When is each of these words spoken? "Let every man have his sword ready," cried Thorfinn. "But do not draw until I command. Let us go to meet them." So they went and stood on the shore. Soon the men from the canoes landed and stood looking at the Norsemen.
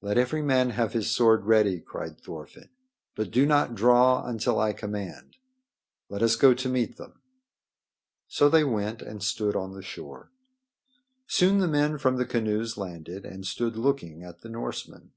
"Let 0.00 0.18
every 0.18 0.40
man 0.40 0.70
have 0.70 0.92
his 0.92 1.10
sword 1.10 1.44
ready," 1.46 1.80
cried 1.80 2.20
Thorfinn. 2.20 2.68
"But 3.16 3.32
do 3.32 3.44
not 3.44 3.74
draw 3.74 4.24
until 4.24 4.60
I 4.60 4.72
command. 4.72 5.34
Let 6.08 6.22
us 6.22 6.36
go 6.36 6.54
to 6.54 6.68
meet 6.68 6.96
them." 6.96 7.20
So 8.28 8.48
they 8.48 8.62
went 8.62 9.02
and 9.02 9.20
stood 9.20 9.56
on 9.56 9.74
the 9.74 9.82
shore. 9.82 10.30
Soon 11.26 11.58
the 11.58 11.66
men 11.66 11.98
from 11.98 12.18
the 12.18 12.24
canoes 12.24 12.76
landed 12.76 13.26
and 13.26 13.44
stood 13.44 13.74
looking 13.76 14.22
at 14.22 14.42
the 14.42 14.48
Norsemen. 14.48 15.10